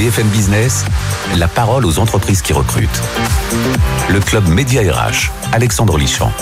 [0.00, 0.86] BFM Business,
[1.36, 3.02] la parole aux entreprises qui recrutent.
[4.08, 6.32] Le club Média RH, Alexandre Lichamp.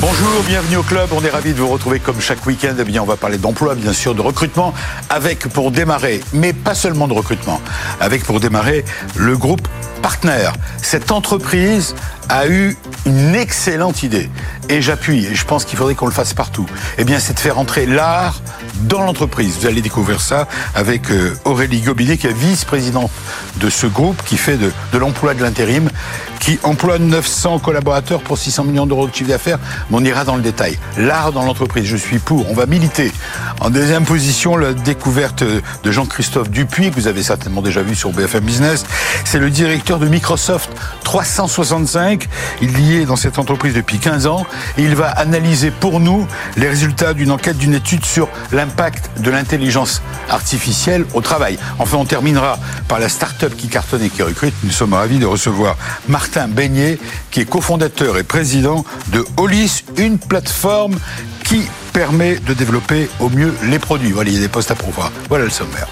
[0.00, 1.10] Bonjour, bienvenue au club.
[1.12, 2.74] On est ravis de vous retrouver comme chaque week-end.
[2.78, 4.72] Eh bien, on va parler d'emploi, bien sûr, de recrutement,
[5.10, 7.60] avec pour démarrer, mais pas seulement de recrutement,
[8.00, 8.86] avec pour démarrer
[9.16, 9.68] le groupe
[10.00, 10.48] Partner.
[10.80, 11.94] Cette entreprise
[12.30, 12.76] a eu
[13.06, 14.30] une excellente idée.
[14.68, 16.66] Et j'appuie, et je pense qu'il faudrait qu'on le fasse partout.
[16.96, 18.40] Eh bien, c'est de faire entrer l'art
[18.82, 19.58] dans l'entreprise.
[19.60, 23.10] Vous allez découvrir ça avec euh, Aurélie Gobinet, qui est vice-présidente
[23.56, 25.90] de ce groupe, qui fait de, de l'emploi de l'intérim,
[26.38, 29.58] qui emploie 900 collaborateurs pour 600 millions d'euros de chiffre d'affaires.
[29.90, 30.78] Mais on ira dans le détail.
[30.96, 32.48] L'art dans l'entreprise, je suis pour.
[32.48, 33.12] On va militer.
[33.60, 38.10] En deuxième position, la découverte de Jean-Christophe Dupuis, que vous avez certainement déjà vu sur
[38.10, 38.84] BFM Business.
[39.24, 40.70] C'est le directeur de Microsoft
[41.04, 42.19] 365.
[42.62, 44.46] Il y est dans cette entreprise depuis 15 ans
[44.78, 49.30] et il va analyser pour nous les résultats d'une enquête, d'une étude sur l'impact de
[49.30, 51.58] l'intelligence artificielle au travail.
[51.78, 54.54] Enfin, on terminera par la start-up qui cartonne et qui recrute.
[54.64, 55.76] Nous sommes ravis de recevoir
[56.08, 56.98] Martin Beignet,
[57.30, 60.98] qui est cofondateur et président de Olis, une plateforme
[61.44, 61.62] qui
[61.92, 64.12] permet de développer au mieux les produits.
[64.12, 65.10] Voilà, il y a des postes à pourvoir.
[65.28, 65.88] Voilà le sommaire.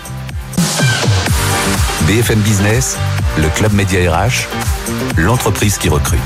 [2.06, 2.96] BFM Business,
[3.36, 4.48] le club Média RH,
[5.16, 6.20] l'entreprise qui recrute.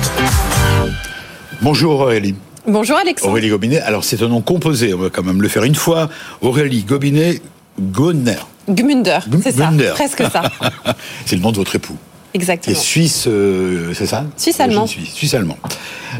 [1.60, 2.34] Bonjour Aurélie.
[2.66, 3.32] Bonjour Alexandre.
[3.32, 3.80] Aurélie Gobinet.
[3.80, 6.08] Alors c'est un nom composé, on va quand même le faire une fois.
[6.40, 7.40] Aurélie Gobinet
[7.80, 8.36] Gonner.
[8.68, 9.92] Gmunder, c'est ça, Gmunder.
[9.94, 10.42] presque ça.
[11.26, 11.96] c'est le nom de votre époux.
[12.34, 12.78] Exactement.
[12.78, 14.86] suisse, euh, c'est ça Suisse-allemand.
[14.86, 15.58] Suisse, suisse allemand.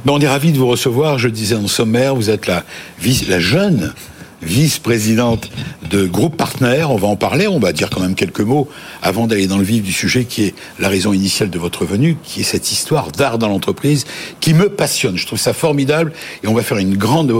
[0.04, 1.18] Ben, on est ravis de vous recevoir.
[1.18, 2.64] Je le disais en sommaire, vous êtes la,
[2.98, 3.94] vice, la jeune
[4.42, 5.50] vice-présidente
[5.90, 6.90] de Groupe Partenaire.
[6.90, 8.68] On va en parler, on va dire quand même quelques mots
[9.02, 12.16] avant d'aller dans le vif du sujet qui est la raison initiale de votre venue,
[12.22, 14.04] qui est cette histoire d'art dans l'entreprise
[14.40, 15.16] qui me passionne.
[15.16, 17.32] Je trouve ça formidable et on va faire une grande...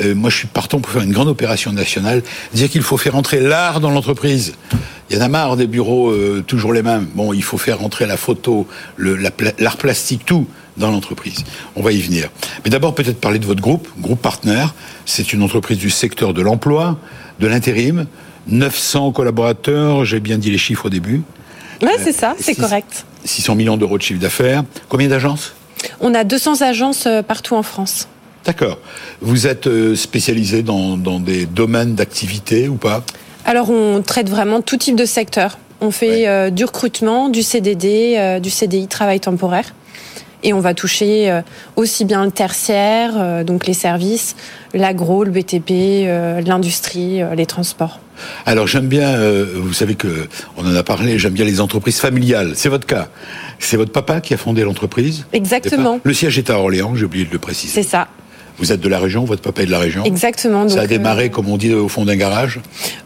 [0.00, 2.22] euh, moi, je suis partant pour faire une grande opération nationale,
[2.54, 4.54] dire qu'il faut faire entrer l'art dans l'entreprise.
[5.10, 7.06] Il y en a marre des bureaux euh, toujours les mêmes.
[7.14, 11.44] Bon, il faut faire rentrer la photo, le- la pla- l'art plastique, tout dans l'entreprise.
[11.76, 12.30] On va y venir.
[12.64, 14.74] Mais d'abord, peut-être parler de votre groupe, Groupe Partenaire.
[15.06, 16.98] C'est une entreprise du secteur de l'emploi,
[17.40, 18.06] de l'intérim.
[18.48, 21.22] 900 collaborateurs, j'ai bien dit les chiffres au début.
[21.82, 23.04] Ouais, c'est ça, c'est six- correct.
[23.24, 24.64] 600 millions d'euros de chiffre d'affaires.
[24.88, 25.54] Combien d'agences?
[26.00, 28.08] On a 200 agences euh, partout en France.
[28.44, 28.78] D'accord.
[29.20, 33.04] Vous êtes euh, spécialisé dans, dans des domaines d'activité ou pas?
[33.44, 35.58] Alors on traite vraiment tout type de secteur.
[35.80, 36.28] On fait Ouais.
[36.28, 39.74] euh, du recrutement, du CDD, euh, du CDI, travail temporaire.
[40.42, 41.42] Et on va toucher euh,
[41.76, 44.34] aussi bien le tertiaire, euh, donc les services,
[44.74, 48.00] l'agro, le BTP, euh, l'industrie, les transports.
[48.46, 51.98] Alors j'aime bien, euh, vous savez que on en a parlé, j'aime bien les entreprises
[51.98, 52.52] familiales.
[52.54, 53.08] C'est votre cas.
[53.58, 55.26] C'est votre papa qui a fondé l'entreprise?
[55.32, 56.00] Exactement.
[56.02, 57.72] Le siège est à Orléans, j'ai oublié de le préciser.
[57.72, 58.08] C'est ça,
[58.62, 60.68] Vous êtes de la région, votre papa est de la région exactement.
[60.68, 62.60] Ça a Donc, démarré, euh, comme on dit, au fond d'un garage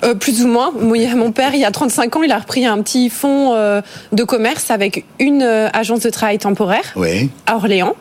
[0.05, 0.71] Euh, plus ou moins.
[0.71, 3.81] Mon père, il y a 35 ans, il a repris un petit fonds euh,
[4.13, 7.31] de commerce avec une euh, agence de travail temporaire Oui.
[7.47, 7.95] à Orléans,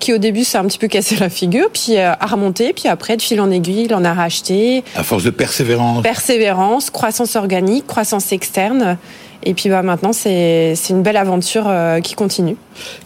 [0.00, 2.88] qui au début s'est un petit peu cassé la figure, puis euh, a remonté, puis
[2.88, 4.82] après, de fil en aiguille, il en a racheté.
[4.96, 6.02] À force de persévérance.
[6.02, 8.96] Persévérance, croissance organique, croissance externe.
[9.44, 12.56] Et puis bah, maintenant, c'est une belle aventure euh, qui continue.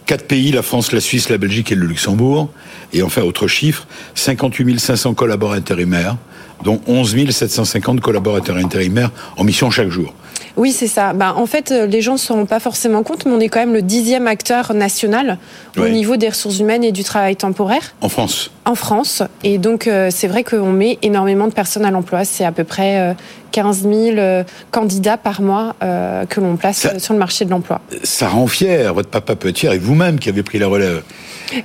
[0.05, 2.49] Quatre pays, la France, la Suisse, la Belgique et le Luxembourg.
[2.93, 6.17] Et enfin, autre chiffre, 58 500 collaborateurs intérimaires,
[6.63, 10.13] dont 11 750 collaborateurs intérimaires en mission chaque jour.
[10.55, 11.13] Oui, c'est ça.
[11.13, 13.47] Bah, en fait, euh, les gens ne se rendent pas forcément compte, mais on est
[13.49, 15.37] quand même le dixième acteur national
[15.77, 17.93] au niveau des ressources humaines et du travail temporaire.
[18.01, 18.49] En France.
[18.65, 19.21] en France.
[19.43, 22.25] Et donc, euh, c'est vrai qu'on met énormément de personnes à l'emploi.
[22.25, 23.13] C'est à peu près euh,
[23.51, 27.51] 15 000 euh, candidats par mois euh, que l'on place Ça- sur le marché de
[27.51, 27.79] l'emploi.
[28.03, 31.03] Ça rend fier, votre papa peut être fier, et vous-même qui avez pris la relève,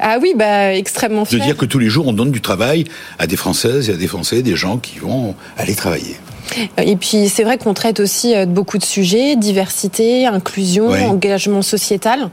[0.00, 1.40] Ah oui, bah, extrêmement de fier.
[1.40, 2.84] dire que tous les jours on donne du travail
[3.18, 6.16] à des Françaises et à des Français, des gens qui vont aller travailler.
[6.82, 11.62] Et puis, c'est vrai qu'on traite aussi euh, de beaucoup de sujets, diversité, inclusion, engagement
[11.62, 12.30] sociétal.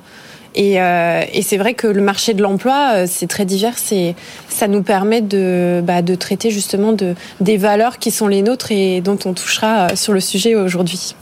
[0.55, 4.15] Et, euh, et c'est vrai que le marché de l'emploi, euh, c'est très divers et
[4.49, 8.71] ça nous permet de, bah, de traiter justement de, des valeurs qui sont les nôtres
[8.71, 11.13] et dont on touchera euh, sur le sujet aujourd'hui.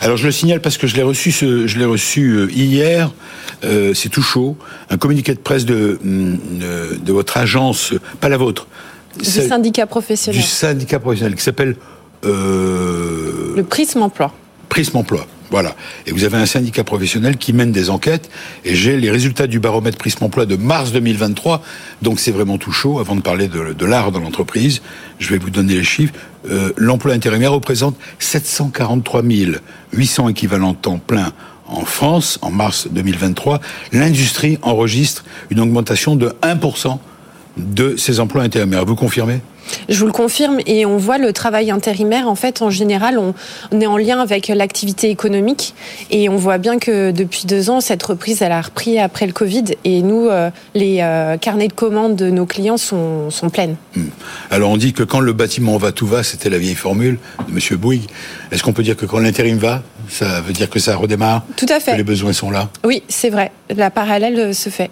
[0.00, 3.12] Alors je le signale parce que je l'ai reçu, ce- je l'ai reçu euh, hier.
[3.62, 4.56] euh, c'est tout chaud.
[4.90, 8.66] Un communiqué de presse de hum, de, de votre agence, euh, pas la vôtre,
[9.16, 10.40] Du syndicat professionnel.
[10.40, 11.76] du syndicat professionnel qui s'appelle
[12.24, 14.32] euh, Le prisme emploi.
[14.68, 15.26] Prisme Emploi.
[15.50, 15.76] Voilà.
[16.06, 18.30] Et vous avez un syndicat professionnel qui mène des enquêtes.
[18.64, 21.62] Et j'ai les résultats du baromètre Prisme Emploi de mars 2023.
[22.00, 22.98] Donc c'est vraiment tout chaud.
[22.98, 24.80] Avant de parler de, de l'art dans l'entreprise,
[25.18, 26.14] je vais vous donner les chiffres.
[26.50, 29.22] Euh, L'emploi intérimaire représente 743
[29.92, 31.34] 800 équivalents temps plein
[31.66, 33.60] en France en mars 2023.
[33.92, 36.98] L'industrie enregistre une augmentation de 1%
[37.58, 38.86] de ces emplois intérimaires.
[38.86, 39.42] Vous confirmez?
[39.88, 43.34] Je vous le confirme et on voit le travail intérimaire en fait en général on,
[43.80, 45.74] est en lien avec l'activité économique
[46.10, 49.32] et on voit bien que depuis deux ans cette reprise elle a repris après le
[49.32, 53.76] Covid et nous euh, les euh, carnets de commandes de nos clients sont, sont pleines.
[53.96, 54.06] Hmm.
[54.50, 57.52] Alors on dit que quand le bâtiment va tout va c'était la vieille formule de
[57.52, 58.08] Monsieur Bouygues.
[58.50, 61.44] Est-ce qu'on peut dire que quand l'intérim va ça veut dire que ça redémarre?
[61.56, 61.92] Tout à fait.
[61.92, 62.68] Que les besoins sont là?
[62.84, 64.90] Oui c'est vrai la parallèle se fait.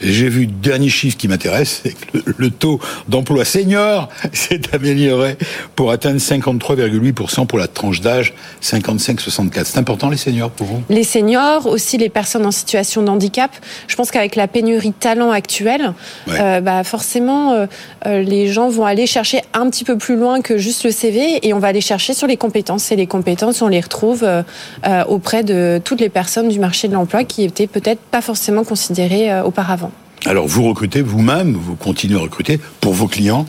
[0.00, 5.36] J'ai vu le dernier chiffre qui m'intéresse, c'est que le, taux d'emploi senior s'est amélioré
[5.76, 9.64] pour atteindre 53,8% pour la tranche d'âge 55-64.
[9.64, 10.82] C'est important les seniors pour vous?
[10.88, 13.50] Les seniors, aussi les personnes en situation de handicap.
[13.88, 15.92] Je pense qu'avec la pénurie de talent actuelle,
[16.28, 17.66] euh, bah forcément, euh,
[18.06, 21.46] euh, les gens vont aller chercher un petit peu plus loin que juste le CV
[21.46, 22.92] et on va aller chercher sur les compétences.
[22.92, 24.26] Et les compétences, on les retrouve
[25.08, 29.40] auprès de toutes les personnes du marché de l'emploi qui étaient peut-être pas forcément considérées
[29.42, 29.71] auparavant.
[30.26, 33.46] Alors vous recrutez vous-même, vous continuez à recruter pour vos clients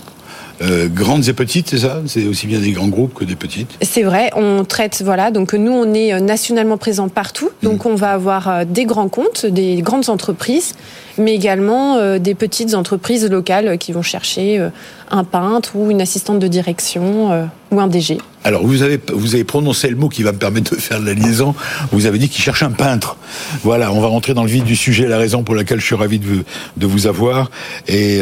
[0.61, 2.01] euh, grandes et petites, c'est ça?
[2.05, 3.71] C'est aussi bien des grands groupes que des petites?
[3.81, 7.89] C'est vrai, on traite, voilà, donc nous on est euh, nationalement présent partout, donc mmh.
[7.89, 10.75] on va avoir euh, des grands comptes, des grandes entreprises,
[11.17, 14.67] mais également des petites entreprises locales qui vont chercher
[15.11, 18.17] un peintre ou une assistante de direction ou un DG.
[18.43, 21.13] Alors vous avez vous avez prononcé le mot qui va me permettre de faire la
[21.13, 21.55] liaison.
[21.91, 23.17] Vous avez dit qu'il cherche un peintre.
[23.63, 25.95] Voilà, on va rentrer dans le vif du sujet, la raison pour laquelle je suis
[25.95, 26.43] ravi de vous,
[26.77, 27.51] de vous avoir
[27.87, 28.19] et,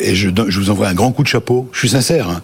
[0.00, 1.68] et je, je vous envoie un grand coup de chapeau.
[1.72, 2.28] Je suis sincère.
[2.28, 2.42] Hein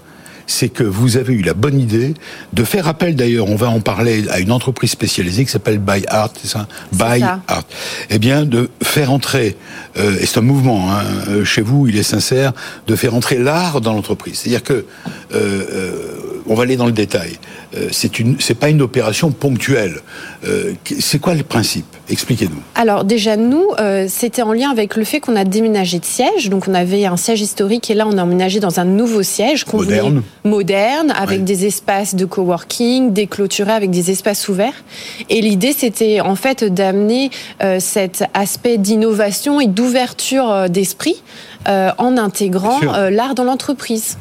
[0.51, 2.15] c'est que vous avez eu la bonne idée
[2.53, 6.05] de faire appel d'ailleurs, on va en parler à une entreprise spécialisée qui s'appelle Buy
[6.09, 6.67] Art, c'est ça?
[6.93, 7.65] Buy Art.
[8.11, 9.57] Eh bien, de faire entrer,
[9.97, 12.53] euh, et c'est un mouvement, hein, euh, chez vous, il est sincère,
[12.89, 14.41] de faire entrer l'art dans l'entreprise.
[14.41, 14.85] C'est-à-dire que, euh,
[15.33, 16.20] euh,
[16.51, 17.39] on va aller dans le détail,
[17.77, 20.01] euh, c'est une, c'est pas une opération ponctuelle.
[20.45, 21.87] Euh, c'est quoi le principe?
[22.09, 22.61] Expliquez-nous.
[22.75, 26.51] Alors déjà nous, euh, c'était en lien avec le fait qu'on a déménagé de siège.
[26.51, 29.65] Donc on avait un siège historique et là on a emménagé dans un nouveau siège
[29.73, 34.83] moderne, moderne avec des espaces de coworking, déclôturés avec des espaces ouverts.
[35.29, 37.31] Et l'idée c'était en fait d'amener
[37.79, 41.23] cet aspect d'innovation et d'ouverture d'esprit
[41.69, 44.17] en intégrant l'art dans l'entreprise.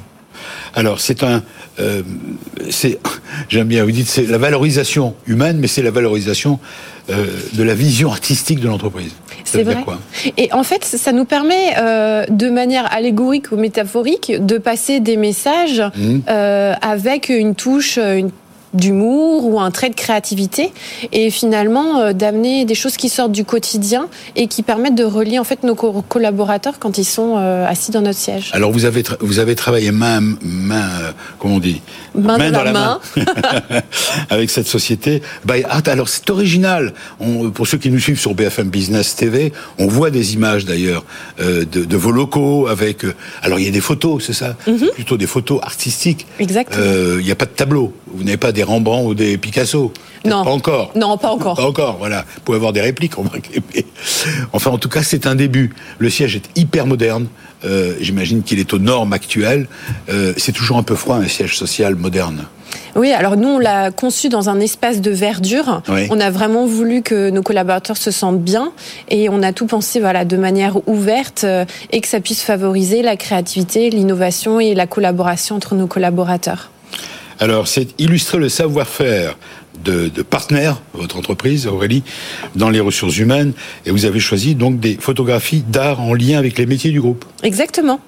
[0.76, 1.44] Alors c'est un,
[1.80, 2.02] euh,
[2.70, 3.00] c'est,
[3.50, 6.60] j'aime bien, vous dites, c'est la valorisation humaine, mais c'est la valorisation
[7.10, 9.12] euh, de la vision artistique de l'entreprise.
[9.44, 9.82] C'est vrai.
[9.84, 9.98] Quoi
[10.38, 15.18] Et en fait, ça nous permet, euh, de manière allégorique ou métaphorique, de passer des
[15.18, 16.20] messages mmh.
[16.28, 18.30] avec une touche, une
[18.74, 20.72] d'humour ou un trait de créativité
[21.12, 25.40] et finalement euh, d'amener des choses qui sortent du quotidien et qui permettent de relier
[25.40, 28.52] en fait nos collaborateurs quand ils sont euh, assis dans notre siège.
[28.54, 31.82] Alors vous avez vous avez travaillé main main euh, comment on dit?
[32.16, 33.00] Main, dans, la main,
[34.30, 35.22] avec cette société.
[35.86, 36.94] Alors c'est original.
[37.20, 41.06] On, pour ceux qui nous suivent sur BFM Business TV, on voit des images d'ailleurs
[41.40, 43.06] de, de, vos locaux avec.
[43.42, 44.56] alors il y a des photos, c'est ça?
[44.68, 44.90] Mhm.
[44.96, 46.26] Plutôt des photos artistiques.
[46.40, 46.84] Exactement.
[47.20, 47.94] Il n'y a pas de tableau.
[48.08, 49.92] Vous n'avez pas des Rembrandt ou des Picasso.
[50.26, 50.44] Non.
[50.44, 50.92] Pas encore.
[50.96, 51.56] Non, pas encore.
[51.56, 52.26] Pas encore, voilà.
[52.36, 53.14] Vous pouvez avoir des répliques,
[54.54, 55.74] Enfin, en tout cas, c'est un début.
[55.98, 57.28] Le siège est hyper moderne.
[57.66, 59.68] Euh, j'imagine qu'il est aux normes actuelles.
[60.10, 62.46] Euh, c'est toujours un peu froid, un siège social moderne.
[62.96, 65.82] Oui, alors nous, on l'a conçu dans un espace de verdure.
[66.10, 68.72] On a vraiment voulu que nos collaborateurs se sentent bien
[69.10, 73.02] et on a tout pensé voilà, de manière ouverte euh, et que ça puisse favoriser
[73.02, 76.70] la créativité, l'innovation et la collaboration entre nos collaborateurs.
[77.40, 79.38] Alors, c'est illustrer le savoir-faire
[79.84, 82.04] de, de partenaires, votre entreprise, Aurélie,
[82.56, 83.54] dans les ressources humaines.
[83.86, 87.24] Et vous avez choisi donc des photographies d'art en lien avec les métiers du groupe.
[87.44, 88.02] Exactement.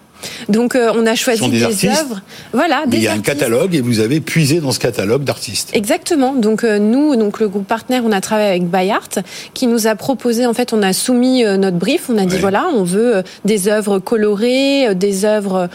[0.50, 2.22] Donc euh, on a choisi des, œuvres.
[2.54, 5.70] Voilà, il y a un catalogue et vous avez puisé dans ce catalogue d'artistes.
[5.74, 6.34] Exactement.
[6.34, 9.10] Donc euh, nous, donc le groupe partenaire, on a travaillé avec Bayart
[9.54, 12.38] qui nous a proposé en fait, on a soumis euh, notre brief, on a dit
[12.38, 15.70] voilà, on veut des œuvres colorées, des œuvres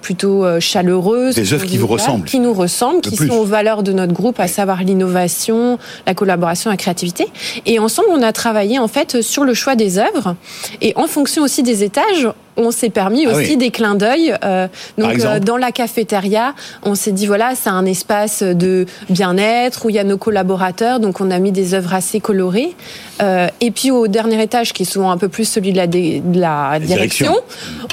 [0.00, 3.92] plutôt chaleureuses, des œuvres qui vous ressemblent, qui nous ressemblent, qui sont aux valeurs de
[3.92, 7.26] notre groupe, à savoir l'innovation, la collaboration, la créativité.
[7.66, 10.36] Et ensemble, on a travaillé en fait sur le choix des œuvres
[10.80, 12.28] et en fonction aussi des étages,
[12.58, 14.34] on s'est permis ah aussi des clins d'œil.
[14.44, 14.66] Euh,
[14.98, 19.90] donc euh, dans la cafétéria, on s'est dit voilà, c'est un espace de bien-être où
[19.90, 22.74] il y a nos collaborateurs, donc on a mis des œuvres assez colorées.
[23.22, 25.86] Euh, et puis au dernier étage, qui est souvent un peu plus celui de la,
[25.86, 27.34] de la direction,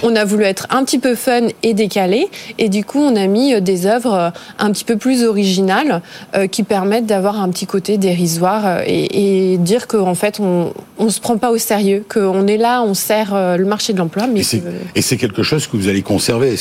[0.04, 3.28] on a voulu être un petit peu fun et décalé, et du coup on a
[3.28, 6.02] mis des œuvres un petit peu plus originales
[6.52, 11.20] qui permettent d'avoir un petit côté dérisoire et, et dire qu'en fait on on se
[11.20, 14.44] prend pas au sérieux, qu'on est là, on sert le marché de l'emploi, mais
[14.96, 16.56] et c'est quelque chose que vous allez conserver.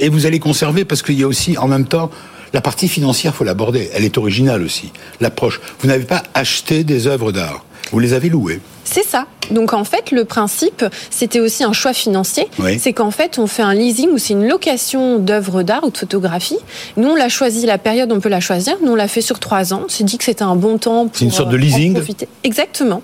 [0.00, 2.10] et vous allez conserver parce qu'il y a aussi, en même temps,
[2.52, 3.90] la partie financière, faut l'aborder.
[3.94, 4.92] Elle est originale aussi.
[5.20, 5.60] L'approche.
[5.80, 7.64] Vous n'avez pas acheté des œuvres d'art.
[7.90, 8.60] Vous les avez louées.
[8.84, 9.26] C'est ça.
[9.50, 12.46] Donc en fait, le principe, c'était aussi un choix financier.
[12.58, 12.78] Oui.
[12.78, 15.98] C'est qu'en fait, on fait un leasing ou c'est une location d'œuvres d'art ou de
[15.98, 16.58] photographie.
[16.96, 18.76] Nous, on l'a choisi, la période, on peut la choisir.
[18.82, 19.82] Nous, on l'a fait sur trois ans.
[19.86, 21.94] On s'est dit que c'était un bon temps pour C'est une sorte de euh, leasing
[21.94, 22.28] profiter.
[22.44, 23.02] Exactement.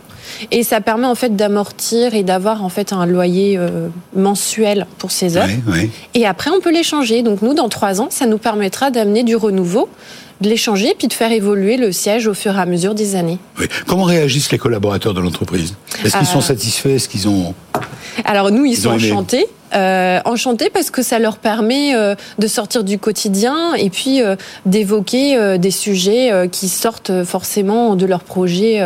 [0.50, 5.10] Et ça permet en fait d'amortir et d'avoir en fait un loyer euh, mensuel pour
[5.10, 5.52] ces œuvres.
[6.14, 7.22] Et après, on peut les changer.
[7.22, 9.88] Donc nous, dans trois ans, ça nous permettra d'amener du renouveau,
[10.40, 13.14] de les changer, puis de faire évoluer le siège au fur et à mesure des
[13.16, 13.38] années.
[13.58, 13.66] oui.
[13.86, 15.74] Comment réagissent les collaborateurs de l'entreprise?
[16.04, 16.88] Est-ce qu'ils Euh, sont satisfaits?
[16.90, 17.54] Est-ce qu'ils ont...
[18.24, 19.46] Alors nous, ils, Ils sont enchantés.
[19.74, 24.34] Euh, enchantés parce que ça leur permet euh, de sortir du quotidien et puis euh,
[24.66, 28.80] d'évoquer euh, des sujets qui sortent forcément de leur projet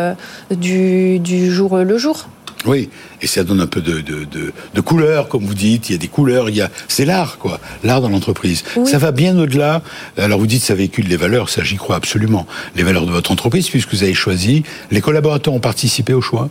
[0.51, 2.27] du, du jour le jour.
[2.65, 2.89] Oui,
[3.21, 5.89] et ça donne un peu de, de, de, de couleur, comme vous dites.
[5.89, 6.69] Il y a des couleurs, il y a...
[6.87, 7.59] c'est l'art, quoi.
[7.83, 8.63] L'art dans l'entreprise.
[8.75, 8.89] Oui.
[8.89, 9.81] Ça va bien au-delà.
[10.17, 12.45] Alors vous dites ça véhicule les valeurs, ça j'y crois absolument.
[12.75, 14.63] Les valeurs de votre entreprise, puisque vous avez choisi.
[14.91, 16.49] Les collaborateurs ont participé au choix.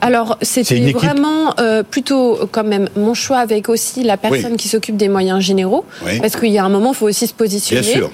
[0.00, 4.56] Alors c'était vraiment euh, plutôt quand même mon choix avec aussi la personne Oui.
[4.56, 6.20] qui s'occupe des moyens généraux Oui.
[6.20, 7.82] parce qu'il y a un moment il faut aussi se positionner.
[7.82, 8.10] Bien sûr.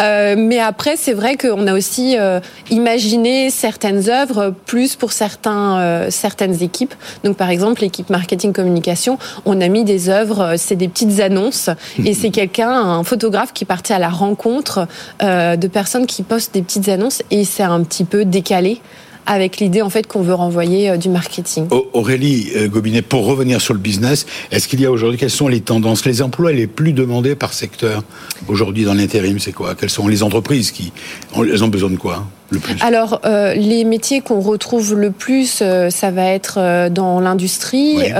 [0.00, 6.06] Euh, mais après c'est vrai qu'on a aussi euh, imaginé certaines œuvres plus pour certains
[6.10, 6.83] certaines équipes.
[7.24, 11.20] Donc par exemple l'équipe marketing communication, on a mis des œuvres, euh, c'est des petites
[11.20, 11.70] annonces.
[12.04, 14.86] Et c'est quelqu'un un photographe qui partait à la rencontre
[15.22, 17.22] euh, de personnes qui postent des petites annonces.
[17.30, 18.80] Et c'est un petit peu décalé
[19.26, 21.66] avec l'idée en fait qu'on veut renvoyer euh, du marketing.
[21.70, 25.48] Au- Aurélie Gobinet, pour revenir sur le business, est-ce qu'il y a aujourd'hui, quelles sont
[25.48, 28.02] les tendances, les emplois les plus demandés par secteur
[28.48, 29.74] aujourd'hui dans l'intérim, c'est quoi?
[29.74, 30.92] Quelles sont les entreprises qui
[31.36, 32.26] elles ont besoin de quoi?
[32.50, 36.88] Le plus Alors, euh, les métiers qu'on retrouve le plus, euh, ça va être euh,
[36.90, 38.12] dans l'industrie, Oui.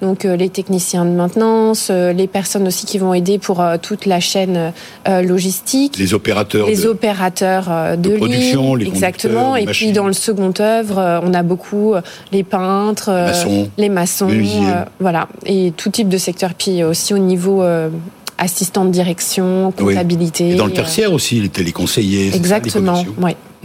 [0.00, 4.72] donc les techniciens de maintenance, les personnes aussi qui vont aider pour toute la chaîne
[5.22, 5.96] logistique.
[5.98, 9.54] Les opérateurs Les de- opérateurs de, de production, ligne, les exactement.
[9.54, 9.88] les Et machines.
[9.88, 11.94] puis dans le second œuvre, on a beaucoup
[12.32, 16.54] les peintres, maçons, les maçons, euh, voilà, et tout type de secteur.
[16.54, 17.62] Puis aussi au niveau
[18.38, 19.94] assistant de direction, Oui.
[19.94, 20.50] comptabilité.
[20.50, 23.04] Et dans le tertiaire aussi, les téléconseillers, ça, les Exactement.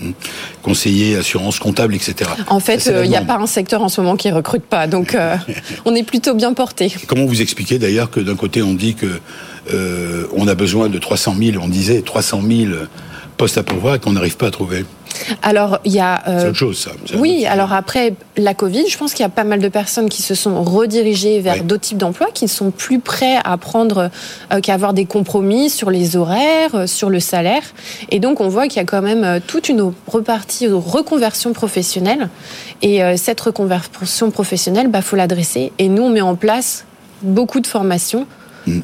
[0.02, 0.14] Ouais.
[0.62, 2.30] conseillers, assurance comptable, etc.
[2.48, 5.16] En fait, il n'y a pas un secteur en ce moment qui recrute pas, donc
[5.16, 5.36] euh,
[5.86, 6.94] on est plutôt bien porté.
[7.08, 9.20] Comment vous expliquez d'ailleurs que d'un côté on dit que
[9.74, 12.72] euh, on a besoin de 300 000, on disait 300 000
[13.40, 14.86] postes à pourvoir qu'on n'arrive pas à trouver
[15.42, 16.22] Alors, il y a.
[16.28, 16.92] euh, C'est autre chose, ça.
[17.18, 20.22] Oui, alors après la Covid, je pense qu'il y a pas mal de personnes qui
[20.22, 21.62] se sont redirigées vers Oui.
[21.62, 24.12] d'autres types d'emplois, qui sont plus prêts à prendre,
[24.54, 27.64] euh, qu'à avoir des compromis sur les horaires, euh, sur le salaire.
[28.12, 31.54] Et donc, on voit qu'il y a quand même euh, toute une repartie de reconversion
[31.54, 32.30] professionnelle.
[32.82, 35.72] Et euh, cette reconversion professionnelle, bah, faut l'adresser.
[35.80, 36.86] Et nous, on met en place
[37.22, 38.28] beaucoup de formations
[38.68, 38.82] Mm.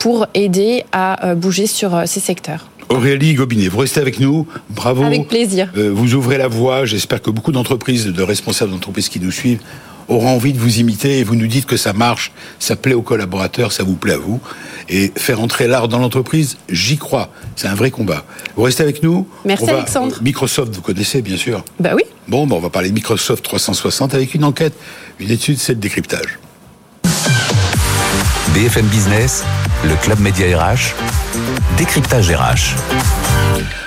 [0.00, 2.66] pour aider à bouger sur ces secteurs.
[2.94, 4.46] Aurélie Gobinet, vous restez avec nous.
[4.70, 5.02] Bravo.
[5.04, 5.70] Avec plaisir.
[5.76, 6.84] Euh, vous ouvrez la voie.
[6.84, 9.60] J'espère que beaucoup d'entreprises, de responsables d'entreprises qui nous suivent,
[10.08, 13.00] auront envie de vous imiter et vous nous dites que ça marche, ça plaît aux
[13.02, 14.38] collaborateurs, ça vous plaît à vous.
[14.90, 17.30] Et faire entrer l'art dans l'entreprise, j'y crois.
[17.56, 18.24] C'est un vrai combat.
[18.54, 19.26] Vous restez avec nous.
[19.46, 20.18] Merci, va- Alexandre.
[20.22, 21.64] Microsoft, vous connaissez bien sûr.
[21.80, 22.02] Bah oui.
[22.28, 24.74] Bon, ben, on va parler de Microsoft 360 avec une enquête,
[25.20, 26.38] une étude, c'est le décryptage.
[28.54, 29.42] BFM Business,
[29.88, 30.94] le Club Média RH,
[31.76, 33.43] décryptage RH.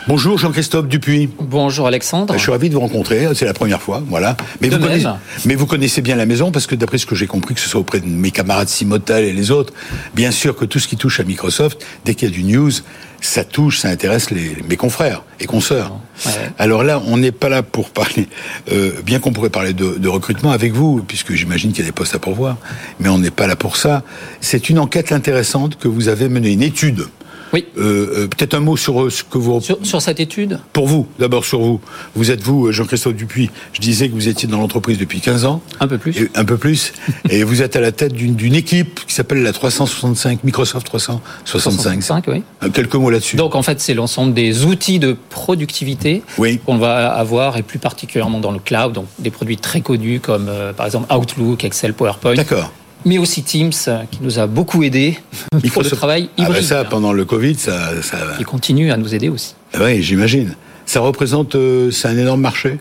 [0.07, 1.29] Bonjour Jean-Christophe Dupuis.
[1.39, 2.33] Bonjour Alexandre.
[2.35, 4.37] Je suis ravi de vous rencontrer, c'est la première fois, voilà.
[4.61, 4.89] Mais De vous, même.
[4.91, 5.09] connaissez,
[5.45, 7.67] mais vous connaissez bien la maison parce que d'après ce que j'ai compris, que ce
[7.69, 9.73] soit auprès de mes camarades Simotel et les autres,
[10.15, 12.71] bien sûr que tout ce qui touche à Microsoft, dès qu'il y a du news,
[13.19, 15.93] ça touche, ça intéresse les, mes confrères et consoeurs.
[16.25, 16.31] Ouais.
[16.57, 18.29] Alors là, on n'est pas là pour parler,
[18.71, 21.89] euh, bien qu'on pourrait parler de, de recrutement avec vous, puisque j'imagine qu'il y a
[21.89, 22.57] des postes à pourvoir,
[22.99, 24.03] mais on n'est pas là pour ça.
[24.39, 27.07] C'est une enquête intéressante que vous avez menée, une étude.
[27.53, 27.65] Oui.
[27.77, 30.87] Euh, euh, Peut-être un mot sur euh, ce que vous Sur, sur cette étude, pour
[30.87, 31.79] vous, d'abord sur vous.
[32.15, 33.49] Vous êtes vous, Jean-Christophe Dupuis.
[33.73, 35.61] Je disais que vous étiez dans l'entreprise depuis 15 ans.
[35.79, 36.17] un peu plus.
[36.17, 36.93] Et un peu plus.
[37.29, 42.01] et vous êtes à la tête d'une équipe qui s'appelle la 365, Microsoft 365.
[42.01, 42.43] 65, oui.
[42.73, 43.35] Quelques mots là-dessus.
[43.37, 46.59] Donc en fait, c'est l'ensemble des outils de productivité Oui.
[46.65, 50.47] qu'on va avoir, et plus particulièrement dans le cloud, donc des produits très connus comme
[50.49, 52.71] euh, par exemple Outlook, Excel, PowerPoint, D'accord.
[53.07, 55.17] Mais aussi Teams, euh, qui nous a beaucoup aidé
[55.73, 56.63] pour le travail Ah ben hybride.
[56.63, 58.01] ça, pendant le Covid, ça...
[58.01, 58.17] ça...
[58.39, 59.55] Il continue à nous aider aussi.
[59.79, 60.55] Oui, j'imagine.
[60.85, 61.55] Ça représente...
[61.55, 62.77] euh, c'est un énorme marché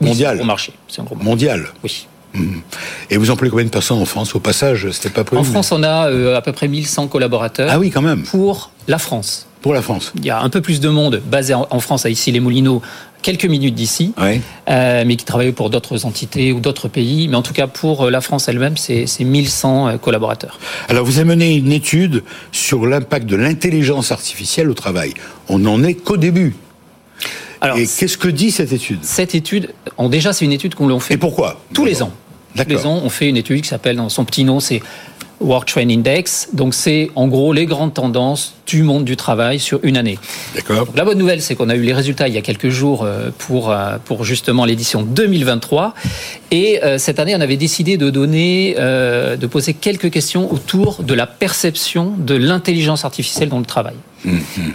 [0.00, 0.30] Oui, Mondial.
[0.30, 0.72] C'est un gros marché.
[0.88, 1.28] C'est un gros marché.
[1.30, 1.66] Mondial.
[1.84, 2.06] Oui.
[2.34, 2.60] Mhm.
[3.10, 5.40] Et vous employez combien de personnes en France Au passage, c'était pas prévu.
[5.40, 8.22] En France, on a euh, à peu près 1100 collaborateurs Ah oui, quand même.
[8.22, 9.46] pour la France.
[9.62, 10.12] Pour la France.
[10.16, 12.40] Il y a un peu plus de monde basé en en France, à ici les
[12.40, 12.80] Moulineaux,
[13.22, 14.12] quelques minutes d'ici.
[14.20, 14.40] Oui.
[14.68, 17.28] euh, mais qui travaillent pour d'autres entités ou d'autres pays.
[17.28, 20.58] Mais en tout cas, pour euh, la France elle-même, c'est c'est 1100 euh, collaborateurs.
[20.88, 22.22] Alors, vous avez mené une étude
[22.52, 25.14] sur l'impact de l'intelligence artificielle au travail.
[25.48, 26.54] On n'en est qu'au début.
[27.60, 29.00] Alors, et qu'est-ce que dit cette étude?
[29.02, 29.70] Cette étude,
[30.08, 31.14] déjà, c'est une étude qu'on fait.
[31.14, 31.60] Et pourquoi?
[31.74, 32.12] Tous les ans.
[32.56, 34.82] Tous les ans, on fait une étude qui s'appelle, dans son petit nom, c'est
[35.40, 36.48] Work Train Index.
[36.52, 40.18] Donc, c'est en gros les grandes tendances du monde du travail sur une année.
[40.54, 40.88] D'accord.
[40.94, 43.30] La bonne nouvelle, c'est qu'on a eu les résultats il y a quelques jours euh,
[43.36, 45.94] pour, euh, pour justement l'édition 2023.
[46.50, 51.14] Et euh, cette année, on avait décidé de donner, de poser quelques questions autour de
[51.14, 53.94] la perception de l'intelligence artificielle dans le travail.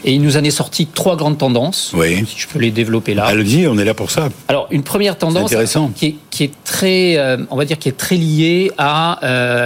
[0.04, 1.94] Et il nous en est sorti trois grandes tendances.
[1.96, 2.26] Oui.
[2.28, 3.26] Si je peux les développer là.
[3.26, 4.30] Allez-y, on est là pour ça.
[4.48, 5.54] Alors, une première tendance
[5.96, 7.18] qui est, qui est, très,
[7.50, 9.20] on va dire, qui est très liée à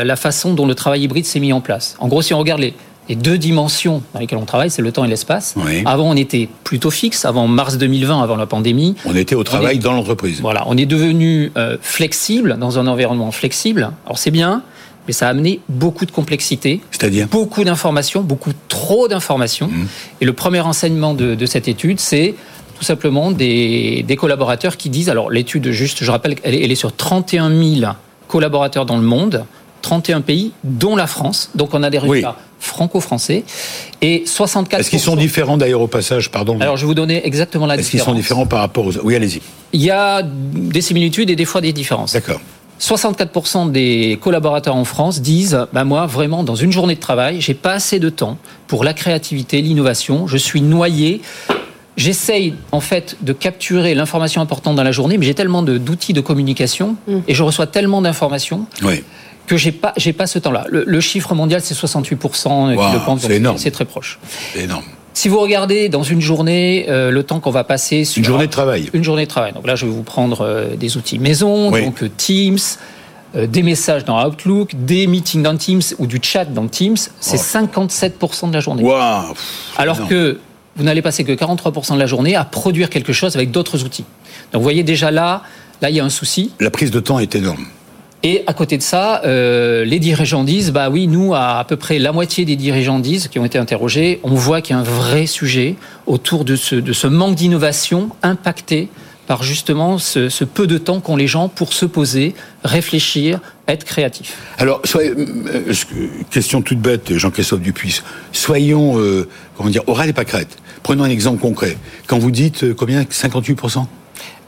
[0.04, 1.96] la façon dont le travail hybride s'est mis en place.
[2.00, 2.74] En gros, si on regarde les,
[3.10, 5.56] les deux dimensions dans lesquelles on travaille, c'est le temps et l'espace.
[5.86, 7.26] Avant, on était plutôt fixe.
[7.26, 8.96] Avant mars 2020, avant la pandémie.
[9.06, 10.40] On était au travail dans l'entreprise.
[10.42, 13.92] Voilà, on est devenu euh, flexible dans un environnement flexible.
[14.06, 14.62] Alors c'est bien,
[15.10, 16.82] mais ça a amené beaucoup de complexité.
[16.92, 19.68] C'est-à-dire Beaucoup d'informations, beaucoup trop d'informations.
[19.68, 19.88] Mmh.
[20.22, 22.36] Et le premier enseignement de, cette étude, c'est
[22.78, 27.50] tout simplement des, collaborateurs qui disent, alors l'étude, juste, je rappelle, elle est, sur 31
[27.50, 27.92] 000
[28.28, 29.46] collaborateurs dans le monde,
[29.82, 31.50] 31 pays, dont la France.
[31.56, 33.46] Donc on a des résultats franco-français.
[34.04, 36.60] Et 64 Est-ce qu'ils sont différents d'ailleurs au passage Pardon.
[36.60, 37.96] Alors je vais vous donner exactement la différence.
[37.96, 38.92] Est-ce qu'ils sont différents par rapport aux.
[39.02, 39.42] Oui, allez-y.
[39.74, 42.14] Il y a des similitudes et des fois des différences.
[42.14, 42.42] D'accord.
[42.80, 47.54] 64% des collaborateurs en France disent bah moi vraiment dans une journée de travail j'ai
[47.54, 51.22] pas assez de temps pour la créativité l'innovation je suis noyé
[51.98, 56.22] J'essaye en fait de capturer l'information importante dans la journée, mais j'ai tellement d'outils de,
[56.22, 57.18] communication mm.
[57.28, 59.04] et je reçois tellement d'informations oui
[59.50, 60.66] que j'ai pas, j'ai pas ce temps-là.
[60.70, 63.58] Le, chiffre mondial, c'est 68% C'est énorme.
[63.58, 64.20] C'est très proche.
[64.54, 64.84] C'est énorme.
[65.20, 68.48] Si vous regardez dans une journée euh, le temps qu'on va passer sur une journée
[68.48, 69.52] de travail, une journée de travail.
[69.52, 72.58] Donc là, je vais vous prendre euh, des outils maison, donc euh, Teams,
[73.36, 76.96] des messages dans Outlook, des meetings dans Teams ou du chat dans Teams.
[77.20, 78.82] C'est 57% de la journée.
[79.76, 80.40] Alors que
[80.78, 84.06] vous n'allez passer que 43% de la journée à produire quelque chose avec d'autres outils.
[84.54, 85.44] Donc vous voyez déjà là,
[85.82, 86.54] là il y a un souci.
[86.62, 87.66] La prise de temps est énorme.
[88.22, 91.78] Et à côté de ça, euh, les dirigeants disent, bah oui, nous, à, à peu
[91.78, 94.82] près la moitié des dirigeants disent, qui ont été interrogés, on voit qu'il y a
[94.82, 98.90] un vrai sujet autour de ce, de ce manque d'innovation impacté
[99.30, 102.34] par justement ce, ce, peu de temps qu'ont les gens pour se poser,
[102.64, 104.36] réfléchir, être créatifs.
[104.58, 105.74] Alors, soyez, euh,
[106.32, 108.02] question toute bête, Jean-Christophe Dupuis,
[108.32, 110.58] soyons, euh, comment dire, oral et pas crête.
[110.82, 111.78] Prenons un exemple concret.
[112.08, 113.04] Quand vous dites euh, combien?
[113.04, 113.86] 58%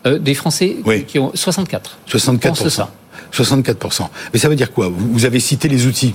[0.07, 1.99] euh, Des Français qui ont 64.
[2.09, 2.69] 64%.
[2.69, 2.91] ça.
[3.33, 4.07] 64%.
[4.33, 4.91] Mais ça veut dire quoi?
[4.93, 6.13] Vous avez cité les outils.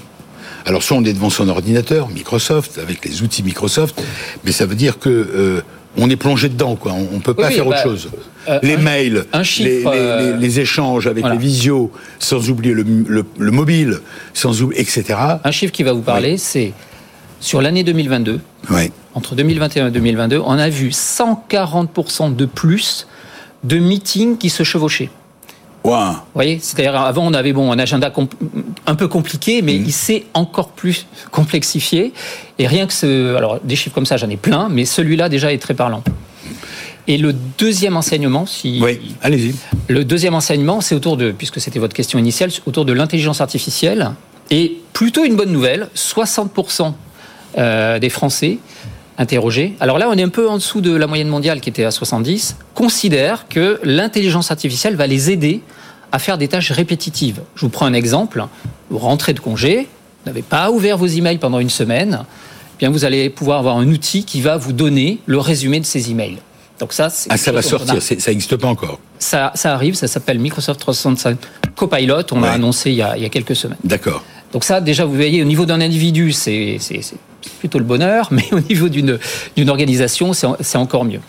[0.67, 4.03] Alors soit on est devant son ordinateur, Microsoft, avec les outils Microsoft,
[4.45, 5.61] mais ça veut dire que euh,
[5.97, 6.93] on est plongé dedans, quoi.
[6.93, 8.11] On, ne peut pas faire autre bah, chose.
[8.49, 14.01] Euh, les mails, euh, les, échanges avec les visios, sans oublier le, mobile,
[14.35, 15.19] sans oublier, etc.
[15.43, 16.73] Un chiffre qui va vous parler, c'est
[17.41, 18.41] sur l'année 2022.
[19.15, 23.07] Entre 2021 et 2022, on a vu 140% de plus
[23.65, 25.11] de meetings qui se chevauchaient.
[25.87, 28.13] Vous voyez, c'est-à-dire avant on avait bon un agenda
[28.87, 29.85] un peu compliqué, mais mm.
[29.87, 32.13] il s'est encore plus complexifié.
[32.59, 35.53] Et rien que ce, alors des chiffres comme ça, j'en ai plein, mais celui-là déjà
[35.53, 36.03] est très parlant.
[37.09, 39.55] Et le deuxième enseignement, si oui, allez-y.
[39.89, 44.11] Le deuxième enseignement, c'est autour de, puisque c'était votre question initiale, autour de l'intelligence artificielle.
[44.51, 46.93] Et plutôt une bonne nouvelle, 60%
[47.59, 48.59] euh, des Français
[49.19, 51.85] interrogés, alors là on est un peu en dessous de la moyenne mondiale qui était
[51.85, 55.63] à 70, considèrent que l'intelligence artificielle va les aider
[56.13, 57.41] à faire des tâches répétitives.
[57.55, 58.47] Je vous prends un exemple.
[58.91, 59.89] Vous rentrez de congé,
[60.25, 63.77] vous n'avez pas ouvert vos emails pendant une semaine, eh bien vous allez pouvoir avoir
[63.77, 66.39] un outil qui va vous donner le résumé de ces emails.
[66.79, 69.01] Donc ça, ah, ça va sortir, ça n'existe pas encore.
[69.19, 71.39] Ça, ça arrive, ça s'appelle Microsoft 365
[71.75, 73.79] Copilot, on l'a annoncé il y, a, il y a quelques semaines.
[73.83, 74.23] D'accord.
[74.53, 76.79] Donc ça, déjà, vous voyez, au niveau d'un individu, c'est
[77.59, 79.19] plutôt le bonheur, mais au niveau d'une
[79.69, 81.21] organisation, c'est encore mieux.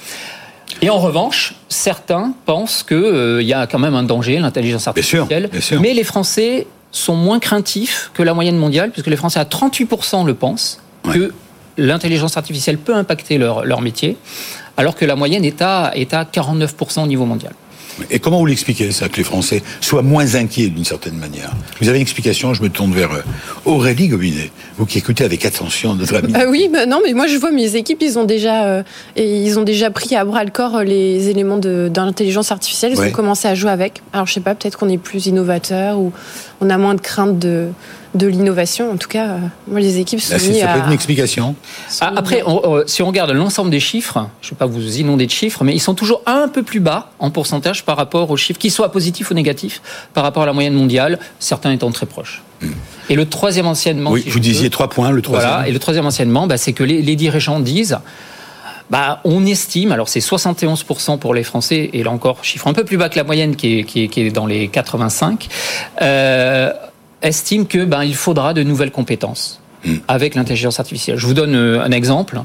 [0.81, 5.49] Et en revanche, certains pensent qu'il euh, y a quand même un danger, l'intelligence artificielle.
[5.79, 10.25] Mais les Français sont moins craintifs que la moyenne mondiale, puisque les Français à 38%
[10.25, 10.79] le pensent,
[11.11, 11.33] que
[11.77, 14.17] l'intelligence artificielle peut impacter leur, leur métier,
[14.77, 17.53] alors que la moyenne est à, est à 49% au niveau mondial.
[18.11, 21.51] Et comment vous l'expliquez, ça, que les Français soient moins inquiets d'une certaine manière?
[21.81, 23.21] Vous avez une explication Je me tourne vers euh,
[23.65, 26.31] Aurélie Gobinet, vous qui écoutez avec attention notre ami.
[26.35, 28.83] Ah oui, bah non, mais moi je vois mes équipes, ils ont déjà, euh,
[29.15, 32.93] et ils ont déjà pris à bras le corps euh, les éléments de, l'intelligence artificielle.
[32.93, 34.01] Ils ont commencé à jouer avec.
[34.13, 36.13] Alors je sais pas, peut-être qu'on est plus innovateur ou
[36.61, 37.69] on a moins de crainte de
[38.15, 38.91] de l'innovation.
[38.91, 41.55] En tout cas, euh, moi, les équipes sont mis Ça peut être une explication.
[42.01, 42.43] Ah, après,
[42.87, 45.73] si on regarde l'ensemble des chiffres, je ne vais pas vous inonder de chiffres, mais
[45.73, 48.91] ils sont toujours un peu plus bas en pourcentage par rapport aux chiffres, qu'ils soient
[48.91, 49.81] positifs ou négatifs,
[50.13, 52.41] par rapport à la moyenne mondiale, certains étant très proches.
[52.61, 52.71] Hmm.
[53.09, 54.11] Et le troisième enseignement...
[54.11, 55.49] Oui, vous disiez trois points, le troisième.
[55.49, 57.97] Voilà, et le troisième enseignement, bah, c'est que les, les dirigeants disent
[58.89, 62.85] bah, on estime, alors c'est 71% pour les Français, et là encore, chiffre un peu
[62.85, 65.47] plus bas que la moyenne qui est, qui est, qui est dans les 85,
[66.01, 66.71] euh,
[67.21, 69.93] estime que ben, il faudra de nouvelles compétences mmh.
[70.07, 71.17] avec l'intelligence artificielle.
[71.17, 72.39] Je vous donne euh, un exemple.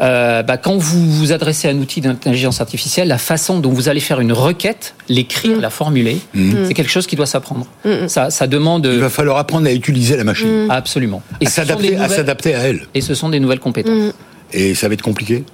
[0.00, 3.88] Euh, bah, quand vous vous adressez à un outil d'intelligence artificielle, la façon dont vous
[3.88, 5.60] allez faire une requête, l'écrire, mm.
[5.60, 6.66] la formuler, mm.
[6.66, 7.66] c'est quelque chose qui doit s'apprendre.
[8.08, 8.86] Ça, ça, demande.
[8.90, 10.66] Il va falloir apprendre à utiliser la machine.
[10.70, 11.22] Absolument.
[11.40, 12.86] Et à s'adapter à elle.
[12.94, 14.14] Et ce sont des nouvelles compétences.
[14.52, 15.44] Et ça va être compliqué?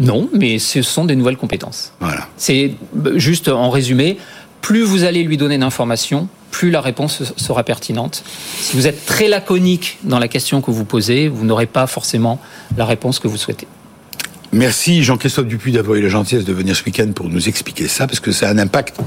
[0.00, 1.92] Non, mais ce sont des nouvelles compétences.
[2.00, 2.26] Voilà.
[2.36, 2.74] C'est
[3.14, 4.18] juste en résumé,
[4.62, 8.24] plus vous allez lui donner d'informations, plus la réponse sera pertinente.
[8.56, 12.40] Si vous êtes très laconique dans la question que vous posez, vous n'aurez pas forcément
[12.76, 13.66] la réponse que vous souhaitez.
[14.52, 18.06] Merci Jean-Christophe Dupuis d'avoir eu la gentillesse de venir ce week-end pour nous expliquer ça,
[18.06, 18.98] parce que ça a un impact,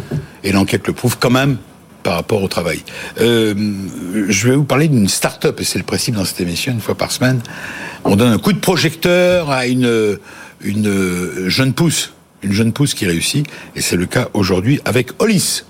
[0.43, 1.57] et l'enquête le prouve quand même,
[2.01, 2.83] par rapport au travail.
[3.21, 3.53] Euh,
[4.27, 6.95] je vais vous parler d'une start-up, et c'est le principe dans cette émission, une fois
[6.95, 7.41] par semaine.
[8.03, 10.17] On donne un coup de projecteur à une,
[10.61, 12.11] une jeune pousse,
[12.45, 15.63] une jeune pousse qui réussit, et c'est le cas aujourd'hui avec Olis,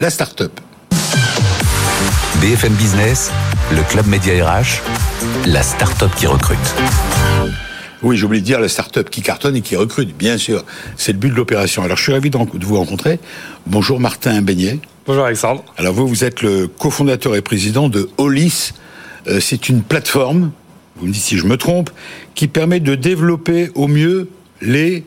[0.00, 0.52] la start-up.
[2.40, 3.30] BFM Business,
[3.72, 4.82] le Club Média RH,
[5.46, 6.58] la start-up qui recrute.
[8.02, 10.64] Oui, j'ai oublié de dire la start-up qui cartonne et qui recrute, bien sûr.
[10.96, 11.82] C'est le but de l'opération.
[11.82, 13.20] Alors, je suis ravi de vous rencontrer.
[13.66, 14.80] Bonjour Martin Beignet.
[15.06, 15.64] Bonjour Alexandre.
[15.78, 18.72] Alors, vous, vous êtes le cofondateur et président de Olis.
[19.28, 20.50] Euh, c'est une plateforme,
[20.96, 21.90] vous me dites si je me trompe,
[22.34, 24.28] qui permet de développer au mieux
[24.60, 25.04] les,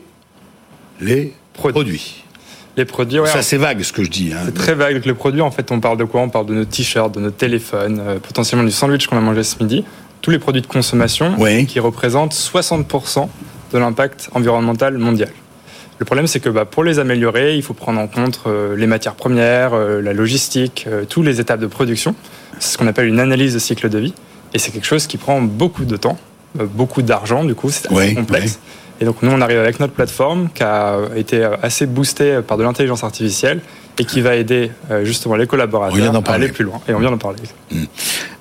[1.00, 2.24] les produits.
[2.76, 3.28] Les produits, ouais.
[3.28, 4.32] Ça, c'est vague ce que je dis.
[4.32, 4.42] Hein.
[4.46, 5.04] C'est très vague.
[5.04, 6.20] Le produit, en fait, on parle de quoi?
[6.20, 9.42] On parle de nos t-shirts, de nos téléphones, euh, potentiellement du sandwich qu'on a mangé
[9.42, 9.84] ce midi
[10.22, 11.34] tous les produits de consommation
[11.66, 13.28] qui représentent 60%
[13.72, 15.30] de l'impact environnemental mondial.
[15.98, 18.86] Le problème, c'est que bah, pour les améliorer, il faut prendre en compte euh, les
[18.86, 22.14] matières premières, euh, la logistique, toutes les étapes de production.
[22.58, 24.14] C'est ce qu'on appelle une analyse de cycle de vie.
[24.52, 26.18] Et c'est quelque chose qui prend beaucoup de temps,
[26.54, 28.58] beaucoup d'argent, du coup, c'est assez complexe.
[29.00, 32.62] Et donc, nous, on arrive avec notre plateforme qui a été assez boostée par de
[32.62, 33.60] l'intelligence artificielle
[33.98, 34.70] et qui va aider
[35.04, 36.80] justement les collaborateurs à aller plus loin.
[36.86, 37.40] Et on vient d'en parler.
[37.70, 37.84] Hmm.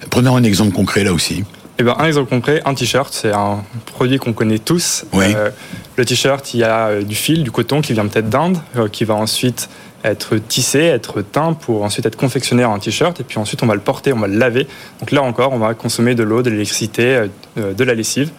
[0.09, 1.43] Prenons un exemple concret là aussi.
[1.81, 5.05] Eh ben, un exemple concret, un t-shirt, c'est un produit qu'on connaît tous.
[5.13, 5.49] Euh,
[5.95, 8.89] le t-shirt, il y a euh, du fil, du coton qui vient peut-être d'Inde, euh,
[8.89, 9.69] qui va ensuite
[10.03, 13.17] être tissé, être teint pour ensuite être confectionné en un t-shirt.
[13.21, 14.67] Et puis ensuite, on va le porter, on va le laver.
[14.99, 18.31] Donc là encore, on va consommer de l'eau, de l'électricité, de la lessive.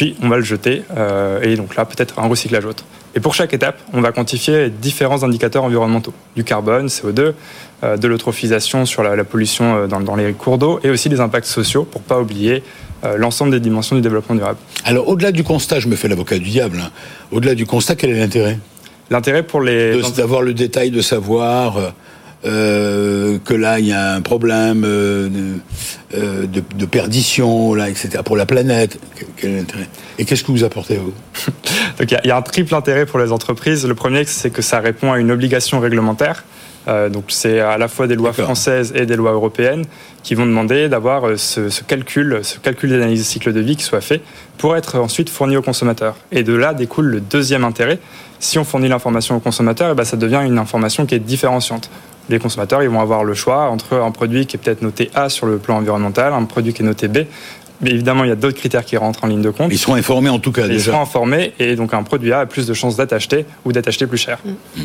[0.00, 0.82] Puis on va le jeter.
[1.42, 2.84] et donc là, peut-être un recyclage autre.
[3.14, 7.32] Et pour chaque étape, on va quantifier différents indicateurs environnementaux, du carbone, CO2,
[7.82, 11.46] euh, de l'eutrophisation sur la, pollution euh, dans, les cours d'eau, et aussi des impacts
[11.46, 12.62] sociaux, pour pas oublier
[13.04, 14.58] euh, l'ensemble des dimensions du développement durable.
[14.84, 16.90] Alors au-delà du constat, je me fais l'avocat du diable, hein,
[17.32, 18.58] au-delà du constat, quel est l'intérêt?
[19.10, 20.00] L'intérêt pour les...
[20.16, 21.92] D'avoir le détail, de savoir...
[22.42, 25.60] que là il y a un problème de,
[26.90, 28.98] perdition là etc pour la planète
[29.36, 29.88] quel est l'intérêt
[30.20, 31.14] et qu'est-ce que vous apportez vous?
[31.98, 33.86] Donc il y, a un triple intérêt pour les entreprises.
[33.86, 36.44] Le premier, c'est que ça répond à une obligation réglementaire.
[36.88, 39.84] Euh, donc c'est à la fois des lois françaises et des lois européennes
[40.22, 43.82] qui vont demander d'avoir euh, ce, calcul, ce calcul d'analyse de cycle de vie qui
[43.82, 44.22] soit fait
[44.56, 46.16] pour être ensuite fourni aux consommateurs.
[46.32, 47.98] Et de là découle le deuxième intérêt.
[48.38, 51.90] Si on fournit l'information aux consommateurs, eh ben, ça devient une information qui est différenciante.
[52.30, 55.28] Les consommateurs ils vont avoir le choix entre un produit qui est peut-être noté A
[55.28, 57.18] sur le plan environnemental, un produit qui est noté B.
[57.82, 59.72] Mais évidemment, il y a d'autres critères qui rentrent en ligne de compte.
[59.72, 60.74] Ils seront informés en tout cas déjà.
[60.74, 63.72] Ils seront informés et donc un produit A a plus de chances d'être acheté ou
[63.72, 64.38] d'être acheté plus cher.
[64.44, 64.82] Mm.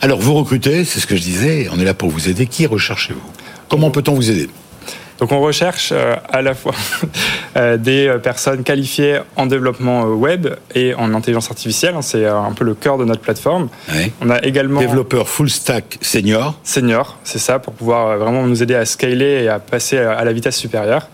[0.00, 2.46] Alors vous recrutez, c'est ce que je disais, on est là pour vous aider.
[2.46, 3.20] Qui recherchez-vous?
[3.68, 4.48] Comment peut-on vous aider?
[5.22, 6.74] Donc on recherche euh, à la fois
[7.56, 11.94] euh, des euh, personnes qualifiées en développement web et en intelligence artificielle.
[12.00, 13.68] C'est un peu le cœur de notre plateforme.
[14.20, 16.58] On a également développeur full stack senior.
[16.64, 20.32] Senior, c'est ça pour pouvoir vraiment nous aider à scaler et à passer à la
[20.32, 21.06] vitesse supérieure.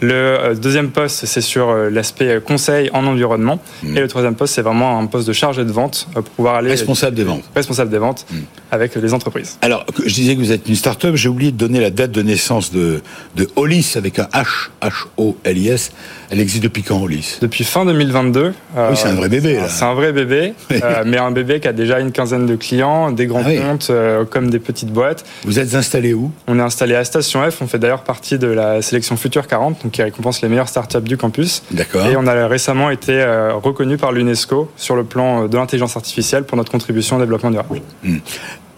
[0.00, 3.58] Le euh, deuxième poste, c'est sur euh, l'aspect conseil en environnement.
[3.82, 3.96] Hmm.
[3.96, 6.54] Et le troisième poste, c'est vraiment un poste de chargé de vente euh, pour pouvoir
[6.56, 6.70] aller.
[6.70, 7.42] Responsable des ventes.
[7.56, 8.38] Responsable des ventes hmm.
[8.70, 9.58] avec les entreprises.
[9.62, 11.16] Alors, je disais que vous êtes une start-up.
[11.16, 13.00] J'ai oublié de donner la date de naissance de,
[13.34, 15.92] de Hollis avec un H, H-O-L-I-S.
[16.30, 18.52] Elle existe depuis quand, Hollis Depuis fin 2022.
[18.76, 19.68] oui, c'est un vrai bébé, là.
[19.68, 20.54] C'est un vrai bébé,
[21.04, 23.90] mais un bébé qui a déjà une quinzaine de clients, des grands ah comptes
[24.30, 25.24] comme des petites boîtes.
[25.44, 26.30] Vous êtes installé où?
[26.46, 27.60] On est installé à Station F.
[27.62, 31.00] On fait d'ailleurs partie de la sélection Future 40 donc qui récompense les meilleures startups
[31.00, 31.62] du campus.
[31.70, 32.06] D'accord.
[32.06, 35.96] Et on a récemment été euh, reconnu par l'UNESCO sur le plan euh, de l'intelligence
[35.96, 37.80] artificielle pour notre contribution au développement durable.
[38.04, 38.18] Hmm.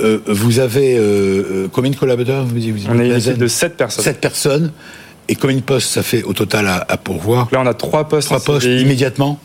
[0.01, 0.99] Euh, vous avez
[1.73, 2.57] combien de collaborateurs vous,
[2.89, 4.05] On est une équipe de 7 personnes.
[4.05, 4.73] 7 personnes.
[5.29, 8.27] Et combien de postes ça fait au total à, pourvoir Là, on a trois postes.
[8.27, 9.39] Trois postes immédiatement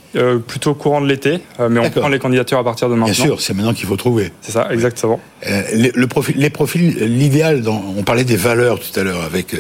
[0.48, 1.40] Plutôt courant de l'été,
[1.70, 3.14] mais on prend les candidatures à partir de maintenant.
[3.14, 4.32] Bien sûr, c'est maintenant qu'il faut trouver.
[4.42, 5.20] C'est ça, exactement.
[5.46, 9.56] le profil, les profils, l'idéal, on parlait des valeurs tout à l'heure avec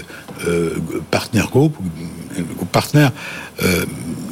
[1.11, 1.75] Partner Group,
[2.55, 2.77] groupe.
[3.63, 3.85] Euh,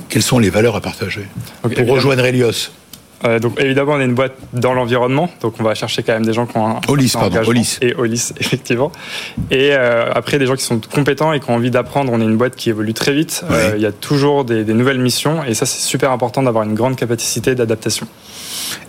[0.09, 1.25] quelles sont les valeurs à partager
[1.61, 2.69] Pour rejoindre Helios
[3.23, 6.25] euh, donc évidemment, on est une boîte dans l'environnement, donc on va chercher quand même
[6.25, 7.77] des gens qui ont un Olis, pardon, Olis.
[7.81, 8.91] et Olis effectivement.
[9.51, 12.11] Et euh, après des gens qui sont compétents et qui ont envie d'apprendre.
[12.13, 13.43] On est une boîte qui évolue très vite.
[13.49, 16.63] Euh, il y a toujours des, des, nouvelles missions et ça c'est super important d'avoir
[16.65, 18.07] une grande capacité d'adaptation.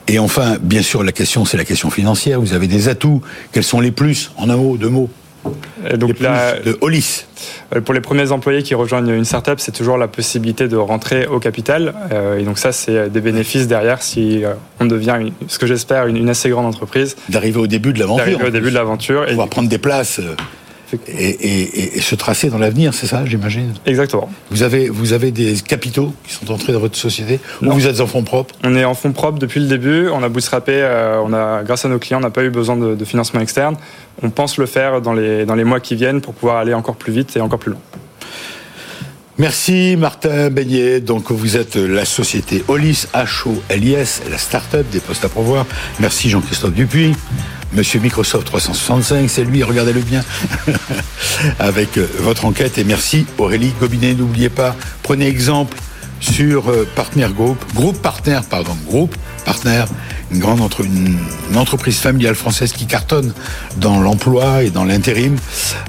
[0.09, 2.41] Et enfin, bien sûr, la question c'est la question financière.
[2.41, 3.23] Vous avez des atouts.
[3.53, 5.09] Quels sont les plus En un mot, deux mots.
[5.97, 7.27] Donc la, de Olis.
[7.75, 11.27] Euh, pour les premiers employés qui rejoignent une startup, c'est toujours la possibilité de rentrer
[11.27, 11.95] au capital.
[12.13, 15.17] Euh, et donc ça, c'est des bénéfices derrière si euh, on devient,
[15.49, 17.17] ce que j'espère, une, assez grande entreprise.
[17.29, 18.25] D'arriver au début de l'aventure.
[18.25, 19.27] D'arriver au début de l'aventure.
[19.27, 20.21] Pouvoir prendre des places
[21.09, 24.29] et, se tracer dans l'avenir, c'est ça, j'imagine Exactement.
[24.51, 28.01] Vous avez, vous avez des capitaux qui sont entrés dans votre société ou vous êtes
[28.01, 28.55] en fonds propres?
[28.65, 30.09] On est en fonds propres depuis le début.
[30.09, 32.77] On a bootstrappé, euh, on a, grâce à nos clients, on n'a pas eu besoin
[32.77, 33.77] de, financement externe.
[34.23, 36.97] On pense le faire dans les, dans les mois qui viennent pour pouvoir aller encore
[36.97, 37.81] plus vite et encore plus loin.
[39.39, 41.01] Merci Martin Beignet.
[41.01, 45.67] Donc vous êtes la société Olis H-O-L-I-S, la start-up des postes à pourvoir.
[46.01, 47.15] Merci Jean-Christophe Dupuis.
[47.73, 50.23] Monsieur Microsoft 365, c'est lui, regardez-le bien,
[51.59, 52.79] avec euh, votre enquête.
[52.79, 54.15] Et merci Aurélie Gobinet.
[54.15, 55.77] N'oubliez pas, prenez exemple
[56.21, 59.85] sur euh, Partner Group, groupe Partner, pardon, groupe Partner,
[60.33, 61.19] une grande entre, une,
[61.55, 63.33] entreprise familiale française qui cartonne
[63.77, 65.37] dans l'emploi et dans l'intérim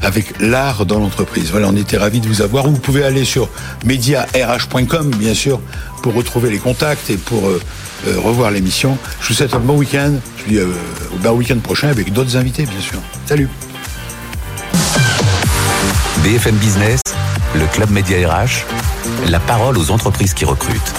[0.02, 1.52] avec l'art dans l'entreprise.
[1.52, 2.68] Voilà, on était ravis de vous avoir.
[2.68, 3.50] Vous pouvez aller sur
[3.86, 5.60] mediarh.com, bien sûr,
[6.04, 7.62] pour retrouver les contacts et pour euh,
[8.06, 8.98] euh, revoir l'émission.
[9.22, 10.14] Je vous souhaite un bon week-end.
[10.38, 13.00] Je vous dis au bon week-end prochain avec d'autres invités, bien sûr.
[13.26, 13.50] Salut.
[16.24, 17.02] BFM Business,
[17.56, 18.66] le Club Média RH,
[19.30, 20.94] la parole aux entreprises qui recrutent.